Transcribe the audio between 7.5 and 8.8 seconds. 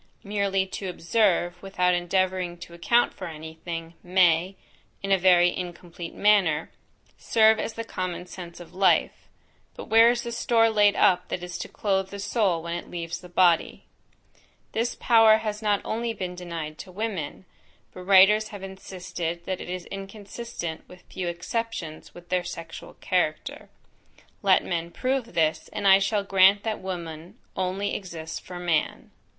as the common sense of